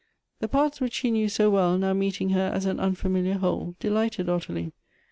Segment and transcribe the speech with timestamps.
[0.39, 4.29] The parts which she knew so well now meeting her as an unfamiliar whole, delighted
[4.29, 4.71] Ottilie.